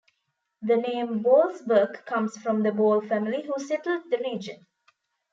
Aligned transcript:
The 0.63 0.77
name 0.77 1.23
"Boalsburg" 1.23 2.07
comes 2.07 2.35
from 2.35 2.63
the 2.63 2.71
Boal 2.71 3.01
family 3.07 3.43
who 3.45 3.63
settled 3.63 4.09
the 4.09 4.17
region. 4.17 4.65